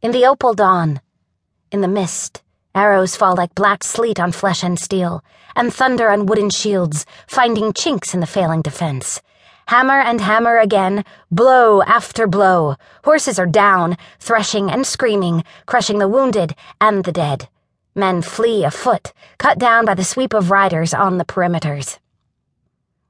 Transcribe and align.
In 0.00 0.12
the 0.12 0.26
opal 0.26 0.54
dawn, 0.54 1.00
in 1.72 1.80
the 1.80 1.88
mist, 1.88 2.44
arrows 2.72 3.16
fall 3.16 3.34
like 3.34 3.56
black 3.56 3.82
sleet 3.82 4.20
on 4.20 4.30
flesh 4.30 4.62
and 4.62 4.78
steel, 4.78 5.24
and 5.56 5.74
thunder 5.74 6.08
on 6.08 6.26
wooden 6.26 6.50
shields, 6.50 7.04
finding 7.26 7.72
chinks 7.72 8.14
in 8.14 8.20
the 8.20 8.26
failing 8.26 8.62
defense. 8.62 9.20
Hammer 9.66 9.98
and 9.98 10.20
hammer 10.20 10.58
again, 10.58 11.04
blow 11.32 11.82
after 11.82 12.28
blow. 12.28 12.76
Horses 13.02 13.40
are 13.40 13.46
down, 13.46 13.96
threshing 14.20 14.70
and 14.70 14.86
screaming, 14.86 15.42
crushing 15.66 15.98
the 15.98 16.06
wounded 16.06 16.54
and 16.80 17.02
the 17.02 17.10
dead. 17.10 17.48
Men 17.96 18.22
flee 18.22 18.62
afoot, 18.62 19.12
cut 19.38 19.58
down 19.58 19.84
by 19.84 19.94
the 19.94 20.04
sweep 20.04 20.32
of 20.32 20.52
riders 20.52 20.94
on 20.94 21.18
the 21.18 21.24
perimeters. 21.24 21.98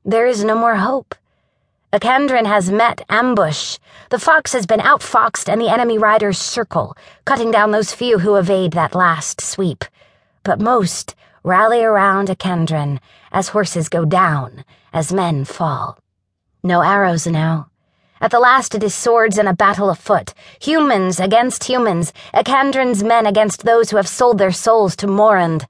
There 0.07 0.27
is 0.27 0.43
no 0.43 0.59
more 0.59 0.77
hope. 0.77 1.15
Akandrin 1.91 2.45
has 2.45 2.71
met 2.71 3.01
ambush. 3.09 3.79
The 4.11 4.19
fox 4.19 4.53
has 4.53 4.67
been 4.67 4.81
outfoxed, 4.81 5.49
and 5.49 5.59
the 5.59 5.71
enemy 5.71 5.97
riders 5.97 6.37
circle, 6.37 6.95
cutting 7.25 7.51
down 7.51 7.71
those 7.71 7.95
few 7.95 8.19
who 8.19 8.37
evade 8.37 8.73
that 8.73 8.95
last 8.95 9.41
sweep. 9.41 9.87
But 10.43 10.61
most 10.61 11.15
rally 11.43 11.83
around 11.83 12.29
Akandrin 12.29 12.99
as 13.33 13.49
horses 13.49 13.89
go 13.89 14.05
down, 14.05 14.67
as 14.93 15.15
men 15.15 15.47
fall. 15.47 15.97
No 16.63 16.83
arrows 16.83 17.27
now. 17.27 17.71
At 18.21 18.33
the 18.33 18.41
last, 18.41 18.75
it 18.75 18.83
is 18.83 18.95
swords 18.95 19.39
and 19.39 19.49
a 19.49 19.55
battle 19.55 19.89
afoot. 19.89 20.35
Humans 20.61 21.19
against 21.19 21.65
humans. 21.65 22.13
Akandrin's 22.35 23.03
men 23.03 23.25
against 23.25 23.65
those 23.65 23.89
who 23.89 23.97
have 23.97 24.09
sold 24.09 24.37
their 24.37 24.53
souls 24.53 24.95
to 24.97 25.07
Morund. 25.07 25.67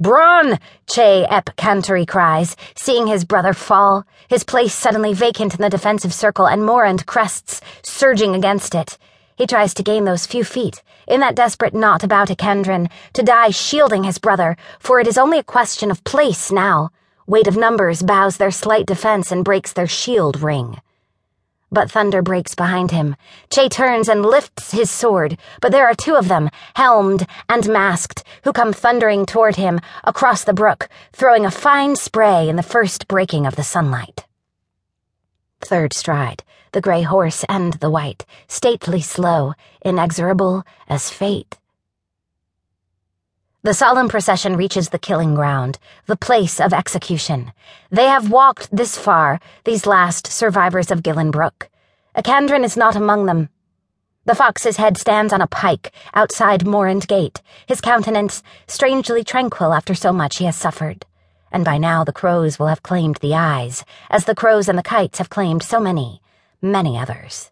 Bronn! 0.00 0.58
Che 0.88 1.26
Ep 1.30 1.56
Canteri 1.56 2.06
cries, 2.06 2.56
seeing 2.74 3.06
his 3.06 3.24
brother 3.24 3.52
fall, 3.52 4.04
his 4.26 4.42
place 4.42 4.74
suddenly 4.74 5.12
vacant 5.12 5.54
in 5.54 5.60
the 5.60 5.68
defensive 5.68 6.12
circle, 6.12 6.46
and 6.46 6.64
Morund 6.64 7.06
crests, 7.06 7.60
surging 7.82 8.34
against 8.34 8.74
it. 8.74 8.98
He 9.36 9.46
tries 9.46 9.74
to 9.74 9.82
gain 9.82 10.04
those 10.04 10.26
few 10.26 10.44
feet, 10.44 10.82
in 11.06 11.20
that 11.20 11.36
desperate 11.36 11.74
knot 11.74 12.02
about 12.02 12.28
Akandrin, 12.28 12.90
to 13.12 13.22
die 13.22 13.50
shielding 13.50 14.04
his 14.04 14.18
brother, 14.18 14.56
for 14.80 14.98
it 14.98 15.06
is 15.06 15.18
only 15.18 15.38
a 15.38 15.44
question 15.44 15.90
of 15.90 16.02
place 16.04 16.50
now. 16.50 16.90
Weight 17.26 17.46
of 17.46 17.56
numbers 17.56 18.02
bows 18.02 18.38
their 18.38 18.50
slight 18.50 18.86
defense 18.86 19.30
and 19.30 19.44
breaks 19.44 19.72
their 19.72 19.86
shield 19.86 20.40
ring. 20.42 20.80
But 21.72 21.90
thunder 21.90 22.20
breaks 22.20 22.54
behind 22.54 22.90
him. 22.90 23.16
Che 23.50 23.70
turns 23.70 24.06
and 24.06 24.26
lifts 24.26 24.72
his 24.72 24.90
sword, 24.90 25.38
but 25.62 25.72
there 25.72 25.86
are 25.86 25.94
two 25.94 26.16
of 26.16 26.28
them, 26.28 26.50
helmed 26.74 27.26
and 27.48 27.66
masked, 27.66 28.24
who 28.44 28.52
come 28.52 28.74
thundering 28.74 29.24
toward 29.24 29.56
him 29.56 29.80
across 30.04 30.44
the 30.44 30.52
brook, 30.52 30.90
throwing 31.14 31.46
a 31.46 31.50
fine 31.50 31.96
spray 31.96 32.46
in 32.46 32.56
the 32.56 32.62
first 32.62 33.08
breaking 33.08 33.46
of 33.46 33.56
the 33.56 33.62
sunlight. 33.62 34.26
Third 35.62 35.94
stride, 35.94 36.44
the 36.72 36.82
gray 36.82 37.02
horse 37.02 37.42
and 37.48 37.72
the 37.74 37.90
white, 37.90 38.26
stately 38.48 39.00
slow, 39.00 39.54
inexorable 39.82 40.64
as 40.88 41.08
fate. 41.08 41.56
The 43.64 43.74
solemn 43.74 44.08
procession 44.08 44.56
reaches 44.56 44.88
the 44.88 44.98
killing 44.98 45.36
ground, 45.36 45.78
the 46.06 46.16
place 46.16 46.58
of 46.58 46.72
execution. 46.72 47.52
They 47.92 48.06
have 48.08 48.28
walked 48.28 48.74
this 48.74 48.98
far, 48.98 49.38
these 49.62 49.86
last 49.86 50.26
survivors 50.26 50.90
of 50.90 51.04
Gillenbrook. 51.04 51.68
Akandrin 52.16 52.64
is 52.64 52.76
not 52.76 52.96
among 52.96 53.26
them. 53.26 53.50
The 54.24 54.34
fox's 54.34 54.78
head 54.78 54.98
stands 54.98 55.32
on 55.32 55.40
a 55.40 55.46
pike 55.46 55.92
outside 56.12 56.66
Morund 56.66 57.06
Gate, 57.06 57.40
his 57.64 57.80
countenance 57.80 58.42
strangely 58.66 59.22
tranquil 59.22 59.72
after 59.72 59.94
so 59.94 60.12
much 60.12 60.38
he 60.38 60.46
has 60.46 60.56
suffered. 60.56 61.06
And 61.52 61.64
by 61.64 61.78
now 61.78 62.02
the 62.02 62.12
crows 62.12 62.58
will 62.58 62.66
have 62.66 62.82
claimed 62.82 63.18
the 63.18 63.36
eyes, 63.36 63.84
as 64.10 64.24
the 64.24 64.34
crows 64.34 64.68
and 64.68 64.76
the 64.76 64.82
kites 64.82 65.18
have 65.18 65.30
claimed 65.30 65.62
so 65.62 65.78
many, 65.78 66.20
many 66.60 66.98
others. 66.98 67.51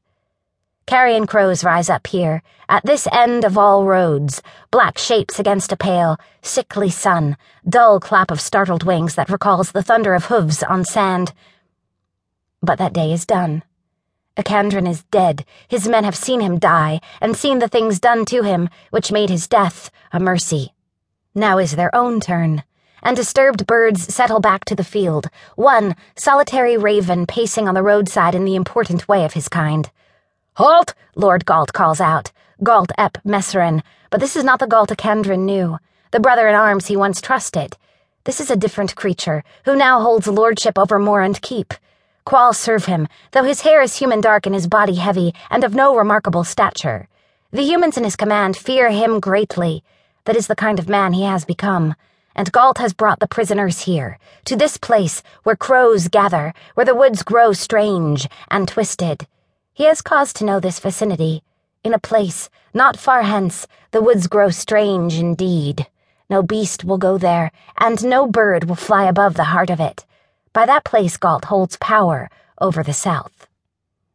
Carrion 0.90 1.24
crows 1.24 1.62
rise 1.62 1.88
up 1.88 2.08
here, 2.08 2.42
at 2.68 2.84
this 2.84 3.06
end 3.12 3.44
of 3.44 3.56
all 3.56 3.84
roads, 3.84 4.42
black 4.72 4.98
shapes 4.98 5.38
against 5.38 5.70
a 5.70 5.76
pale, 5.76 6.18
sickly 6.42 6.90
sun, 6.90 7.36
dull 7.68 8.00
clap 8.00 8.32
of 8.32 8.40
startled 8.40 8.82
wings 8.82 9.14
that 9.14 9.30
recalls 9.30 9.70
the 9.70 9.84
thunder 9.84 10.16
of 10.16 10.24
hooves 10.24 10.64
on 10.64 10.84
sand. 10.84 11.32
But 12.60 12.78
that 12.78 12.92
day 12.92 13.12
is 13.12 13.24
done. 13.24 13.62
Akandrin 14.36 14.88
is 14.88 15.04
dead. 15.12 15.44
His 15.68 15.86
men 15.86 16.02
have 16.02 16.16
seen 16.16 16.40
him 16.40 16.58
die, 16.58 17.00
and 17.20 17.36
seen 17.36 17.60
the 17.60 17.68
things 17.68 18.00
done 18.00 18.24
to 18.24 18.42
him, 18.42 18.68
which 18.90 19.12
made 19.12 19.30
his 19.30 19.46
death 19.46 19.92
a 20.12 20.18
mercy. 20.18 20.74
Now 21.36 21.58
is 21.58 21.76
their 21.76 21.94
own 21.94 22.18
turn 22.18 22.64
and 23.00 23.16
disturbed 23.16 23.64
birds 23.64 24.12
settle 24.12 24.40
back 24.40 24.64
to 24.64 24.74
the 24.74 24.84
field, 24.84 25.28
one 25.54 25.94
solitary 26.16 26.76
raven 26.76 27.26
pacing 27.26 27.68
on 27.68 27.74
the 27.74 27.82
roadside 27.82 28.34
in 28.34 28.44
the 28.44 28.56
important 28.56 29.06
way 29.08 29.24
of 29.24 29.34
his 29.34 29.48
kind. 29.48 29.88
Halt! 30.60 30.92
Lord 31.16 31.46
Gault 31.46 31.72
calls 31.72 32.02
out. 32.02 32.32
Gault 32.62 32.92
ep 32.98 33.16
Messerin, 33.24 33.82
but 34.10 34.20
this 34.20 34.36
is 34.36 34.44
not 34.44 34.58
the 34.58 34.66
Gault 34.66 34.90
Akandrin 34.90 35.46
knew, 35.46 35.78
the 36.10 36.20
brother 36.20 36.48
in 36.48 36.54
arms 36.54 36.88
he 36.88 36.98
once 36.98 37.22
trusted. 37.22 37.78
This 38.24 38.42
is 38.42 38.50
a 38.50 38.56
different 38.56 38.94
creature, 38.94 39.42
who 39.64 39.74
now 39.74 40.02
holds 40.02 40.26
lordship 40.26 40.76
over 40.76 40.98
Morund 40.98 41.40
Keep. 41.40 41.72
Qhal 42.26 42.54
serve 42.54 42.84
him, 42.84 43.08
though 43.30 43.44
his 43.44 43.62
hair 43.62 43.80
is 43.80 43.96
human 43.96 44.20
dark 44.20 44.44
and 44.44 44.54
his 44.54 44.66
body 44.66 44.96
heavy, 44.96 45.32
and 45.48 45.64
of 45.64 45.74
no 45.74 45.96
remarkable 45.96 46.44
stature. 46.44 47.08
The 47.52 47.62
humans 47.62 47.96
in 47.96 48.04
his 48.04 48.14
command 48.14 48.54
fear 48.54 48.90
him 48.90 49.18
greatly. 49.18 49.82
That 50.26 50.36
is 50.36 50.46
the 50.46 50.54
kind 50.54 50.78
of 50.78 50.90
man 50.90 51.14
he 51.14 51.22
has 51.22 51.46
become. 51.46 51.94
And 52.36 52.52
Gault 52.52 52.76
has 52.76 52.92
brought 52.92 53.20
the 53.20 53.26
prisoners 53.26 53.84
here, 53.84 54.18
to 54.44 54.56
this 54.56 54.76
place 54.76 55.22
where 55.42 55.56
crows 55.56 56.08
gather, 56.08 56.52
where 56.74 56.84
the 56.84 56.94
woods 56.94 57.22
grow 57.22 57.54
strange 57.54 58.28
and 58.50 58.68
twisted. 58.68 59.26
He 59.72 59.84
has 59.84 60.02
cause 60.02 60.32
to 60.34 60.44
know 60.44 60.60
this 60.60 60.80
vicinity. 60.80 61.42
In 61.84 61.94
a 61.94 61.98
place, 61.98 62.50
not 62.74 62.98
far 62.98 63.22
hence, 63.22 63.66
the 63.92 64.02
woods 64.02 64.26
grow 64.26 64.50
strange 64.50 65.14
indeed. 65.14 65.86
No 66.28 66.42
beast 66.42 66.84
will 66.84 66.98
go 66.98 67.18
there, 67.18 67.50
and 67.78 68.04
no 68.04 68.26
bird 68.26 68.64
will 68.64 68.76
fly 68.76 69.04
above 69.04 69.34
the 69.34 69.44
heart 69.44 69.70
of 69.70 69.80
it. 69.80 70.04
By 70.52 70.66
that 70.66 70.84
place 70.84 71.16
Gault 71.16 71.46
holds 71.46 71.76
power 71.78 72.28
over 72.60 72.82
the 72.82 72.92
south. 72.92 73.46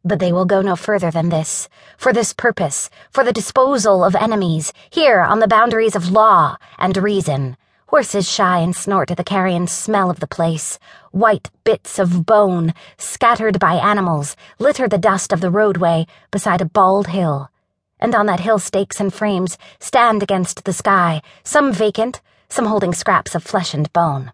But 0.04 0.20
they 0.20 0.32
will 0.32 0.44
go 0.44 0.62
no 0.62 0.76
further 0.76 1.10
than 1.10 1.30
this, 1.30 1.68
for 1.96 2.12
this 2.12 2.32
purpose, 2.32 2.88
for 3.10 3.24
the 3.24 3.32
disposal 3.32 4.04
of 4.04 4.14
enemies, 4.14 4.72
here 4.90 5.20
on 5.20 5.40
the 5.40 5.48
boundaries 5.48 5.96
of 5.96 6.10
law 6.10 6.56
and 6.78 6.96
reason. 6.96 7.56
Horses 7.96 8.28
shy 8.30 8.58
and 8.58 8.76
snort 8.76 9.10
at 9.10 9.16
the 9.16 9.24
carrion 9.24 9.66
smell 9.66 10.10
of 10.10 10.20
the 10.20 10.26
place. 10.26 10.78
White 11.12 11.48
bits 11.64 11.98
of 11.98 12.26
bone, 12.26 12.74
scattered 12.98 13.58
by 13.58 13.76
animals, 13.76 14.36
litter 14.58 14.86
the 14.86 14.98
dust 14.98 15.32
of 15.32 15.40
the 15.40 15.50
roadway 15.50 16.06
beside 16.30 16.60
a 16.60 16.66
bald 16.66 17.06
hill. 17.06 17.48
And 17.98 18.14
on 18.14 18.26
that 18.26 18.40
hill 18.40 18.58
stakes 18.58 19.00
and 19.00 19.14
frames 19.14 19.56
stand 19.80 20.22
against 20.22 20.66
the 20.66 20.74
sky, 20.74 21.22
some 21.42 21.72
vacant, 21.72 22.20
some 22.50 22.66
holding 22.66 22.92
scraps 22.92 23.34
of 23.34 23.42
flesh 23.42 23.72
and 23.72 23.90
bone. 23.94 24.30